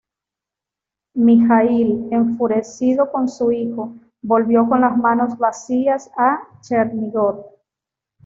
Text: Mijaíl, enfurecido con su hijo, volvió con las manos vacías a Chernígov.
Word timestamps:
Mijaíl, 1.15 2.07
enfurecido 2.11 3.11
con 3.11 3.29
su 3.29 3.51
hijo, 3.51 3.93
volvió 4.23 4.67
con 4.67 4.81
las 4.81 4.97
manos 4.97 5.37
vacías 5.37 6.09
a 6.17 6.39
Chernígov. 6.61 7.45